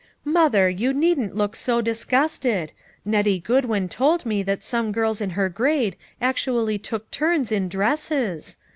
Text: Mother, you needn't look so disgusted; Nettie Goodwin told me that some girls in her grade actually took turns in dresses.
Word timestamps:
Mother, 0.25 0.67
you 0.67 0.93
needn't 0.93 1.35
look 1.35 1.55
so 1.55 1.79
disgusted; 1.79 2.71
Nettie 3.05 3.37
Goodwin 3.39 3.87
told 3.87 4.25
me 4.25 4.41
that 4.41 4.63
some 4.63 4.91
girls 4.91 5.21
in 5.21 5.31
her 5.37 5.47
grade 5.47 5.95
actually 6.19 6.79
took 6.79 7.11
turns 7.11 7.51
in 7.51 7.69
dresses. 7.69 8.57